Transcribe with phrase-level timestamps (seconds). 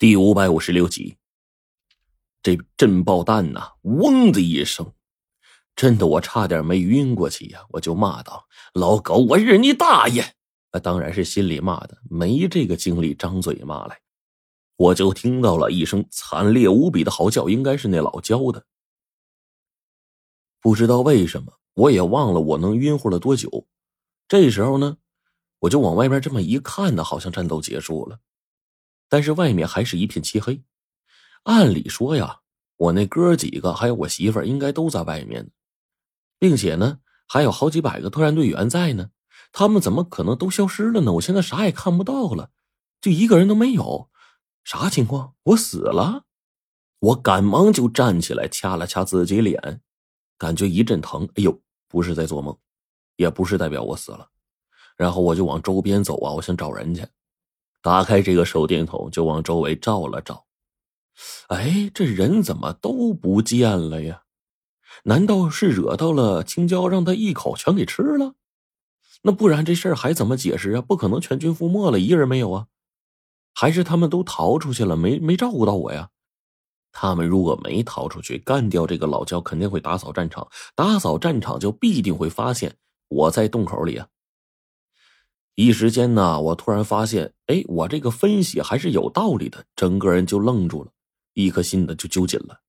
[0.00, 1.18] 第五百五十六集，
[2.42, 4.94] 这震爆弹呐，嗡的一声，
[5.76, 7.66] 震得我差点没晕过去呀！
[7.68, 10.22] 我就骂道：“老狗，我日你大爷！”
[10.72, 14.00] 啊，当然是心里骂的，没这个精力张嘴骂来。
[14.76, 18.64] 我就听到了一声惨烈无比的嚎叫，应该是那老焦的。
[20.62, 23.66] 不知道为什么，我也忘了我能晕乎了多久。
[24.26, 24.96] 这时候呢，
[25.58, 28.18] 我就往外边这么一看呢，好像战斗结束了。
[29.10, 30.62] 但是外面还是一片漆黑，
[31.42, 32.40] 按理说呀，
[32.76, 35.50] 我那哥几个还有我媳妇儿应该都在外面，
[36.38, 39.10] 并且呢，还有好几百个特战队员在呢，
[39.52, 41.12] 他们怎么可能都消失了呢？
[41.14, 42.50] 我现在啥也看不到了，
[43.00, 44.08] 就一个人都没有，
[44.62, 45.34] 啥情况？
[45.42, 46.24] 我死了？
[47.00, 49.80] 我赶忙就站起来掐了掐自己脸，
[50.38, 51.28] 感觉一阵疼。
[51.34, 52.56] 哎呦，不是在做梦，
[53.16, 54.28] 也不是代表我死了。
[54.96, 57.04] 然后我就往周边走啊，我想找人去。
[57.82, 60.46] 打开这个手电筒，就往周围照了照。
[61.48, 64.22] 哎，这人怎么都不见了呀？
[65.04, 68.34] 难道是惹到了青椒，让他一口全给吃了？
[69.22, 70.80] 那不然这事儿还怎么解释啊？
[70.80, 72.66] 不可能全军覆没了，一人没有啊？
[73.54, 76.10] 还是他们都逃出去了，没没照顾到我呀？
[76.92, 80.48] 他们如果没逃出去，干掉这个老焦，肯定会打扫战场。
[80.74, 82.76] 打扫战场就必定会发现
[83.08, 84.08] 我在洞口里啊。
[85.54, 90.90] 一时间呢，我突然发现，哎，我这个分析还是有道理的，整个人就愣住了，
[91.34, 92.60] 一颗心的就揪紧了。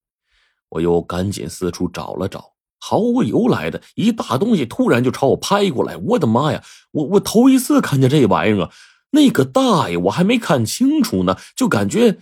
[0.69, 6.63] 我又赶紧四处找了找，毫无由来的一大东西突然就朝我拍过来，我的妈呀！
[6.91, 8.71] 我我头一次看见这玩意儿啊，
[9.11, 12.17] 那个大呀，我还没看清楚呢，就感觉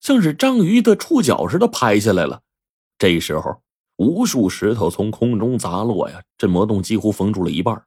[0.00, 2.40] 像是章鱼的触角似的拍下来了。
[2.98, 3.62] 这时候，
[3.96, 7.84] 无数石头从空中砸落呀，这魔洞几乎封住了一半。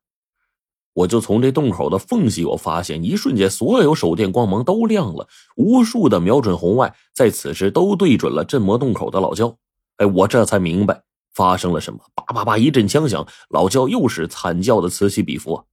[0.94, 5.25] 我就从这洞口的缝隙，我发现一瞬间，所有手电光芒都亮了，
[5.56, 9.58] 无数的瞄准红外在此时都对准了镇魔洞口的老焦。
[9.98, 11.02] 哎，我这才明白
[11.33, 12.00] 发生了什么。
[12.14, 15.64] 叭叭叭，一阵枪响，老焦又是惨叫的此起彼伏，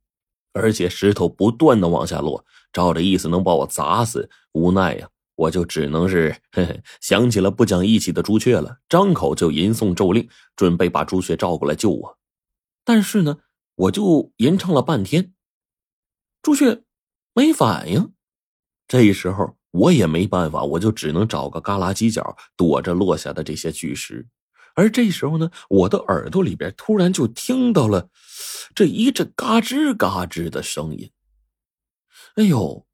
[0.53, 4.31] 而且石头不断的往下落，照着意思能把我砸死。
[4.53, 12.19] 无奈呀，我就只能是嘿嘿想起了不讲义气的朱雀了，张口就吟诵咒令，准备把朱雀召过来救我。
[12.85, 13.39] 但是呢。
[13.79, 15.33] 我就吟唱了半天，
[16.43, 16.83] 朱雀
[17.33, 18.13] 没反应。
[18.89, 24.27] 这时候我也没办法，我就只能找个旮旯犄角躲着落下的这些巨石。
[24.75, 28.11] 而这时候呢，我的耳朵里边突然就听到了
[28.75, 31.13] 这一阵嘎吱嘎吱的声音。
[32.35, 32.85] 哎呦，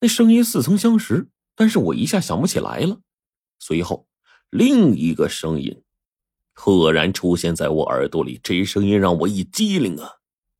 [0.00, 3.00] 那声音似曾相识，但是我一下想不起来了。
[3.58, 4.08] 随后，
[4.48, 5.82] 另一个声音。
[6.62, 10.16] 赫然出现在我耳朵里，这声音让我一激灵啊！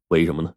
[0.09, 0.55] 为什么呢？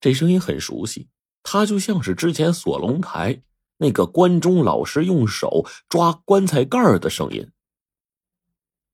[0.00, 1.08] 这声音很熟悉，
[1.42, 3.42] 它就像是之前锁龙台
[3.78, 7.50] 那个关中老师用手抓棺材盖的声音。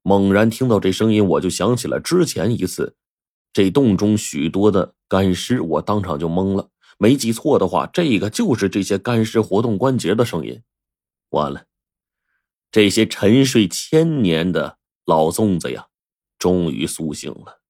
[0.01, 2.97] 猛然听到这声音，我就想起了之前一次，
[3.53, 6.71] 这洞中许多的干尸，我当场就懵了。
[6.97, 10.63] 没记错的话，这个就是这些干尸活动关节的声音。
[11.29, 11.67] 完了，
[12.73, 14.78] 这些沉睡千年的。
[15.09, 15.87] 老粽子呀，
[16.39, 17.63] 终于苏醒了，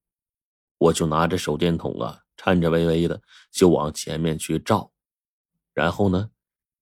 [0.77, 3.23] 我就拿着手电筒啊，颤颤巍巍的
[3.53, 4.91] 就往前面去照，
[5.73, 6.31] 然后呢，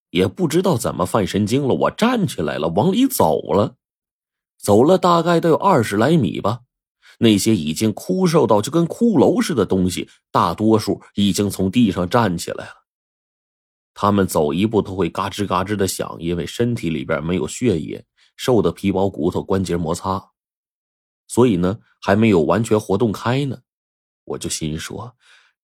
[0.08, 3.76] 也不知道怎么犯神经了，我站起来了，往里走了，
[4.56, 6.62] 走了大概都有二十来米吧。
[7.18, 12.72] 那些已经枯瘦到就跟骷髅似的东西，大多数已经从地上站起来了。
[13.92, 18.06] 他们走一步都会嘎吱嘎吱的响，因为身体里边没有血液，
[18.36, 20.30] 瘦的皮包骨头、关节摩擦。
[21.28, 23.58] 所以呢，还没有完全活动开呢，
[24.24, 25.16] 我就心说，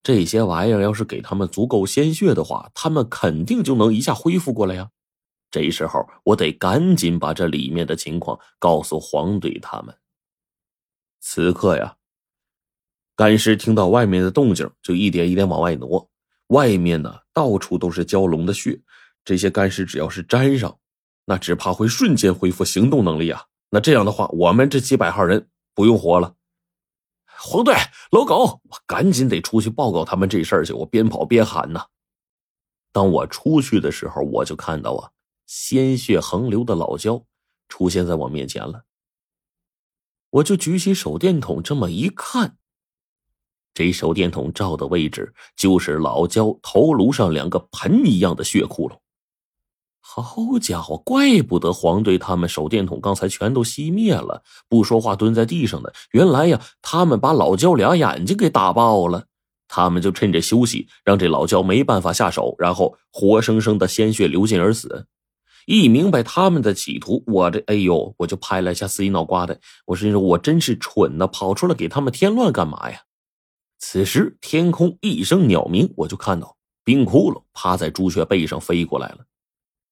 [0.03, 4.91] 这些玩意儿要是给他们足够鲜血的话，他们肯定就能一下恢复过来呀。
[5.51, 9.95] 这时候，我得赶紧把这里面的情况告诉黄队他们。
[11.21, 11.97] 此刻呀，
[13.15, 16.11] 干尸听到外面的动静，就一点一点往外挪。
[16.49, 18.81] 外面呢，到处都是蛟龙的血，
[19.25, 20.77] 这些干尸只要是沾上，
[21.27, 23.45] 那只怕会瞬间恢复行动能力啊。
[23.71, 25.49] 那这样的话，我们这几百号人。
[25.75, 26.35] 不用活了，
[27.27, 27.75] 黄队、
[28.11, 30.73] 老狗，我赶紧得出去报告他们这事儿去。
[30.73, 31.87] 我边跑边喊呢。
[32.93, 35.11] 当我出去的时候，我就看到啊，
[35.47, 37.25] 鲜血横流的老焦
[37.69, 38.85] 出现在我面前了。
[40.29, 42.57] 我就举起手电筒，这么一看，
[43.75, 48.99] 这手电筒照的位置就是老焦头颅上两个盆一样的血窟窿。
[50.05, 55.91] 好家伙，怪不得黄队他们手电筒刚才全都熄灭了，不说话蹲在地上的。
[56.11, 59.25] 原来呀，他们把老焦俩眼睛给打爆了。
[59.69, 65.07] 他们就趁着休息，让这老焦没办法下手，然后活生生的鲜血流尽而死。
[65.65, 69.59] 一明白他们的企图，我这哎呦，我就拍了一下自己脑瓜子。
[69.87, 73.01] 我心说，我真是蠢呐，跑出来给他们添乱干嘛呀？
[73.79, 76.55] 此时天空一声鸟鸣，我就看到
[76.85, 79.19] 冰窟窿趴在朱雀背上飞过来了。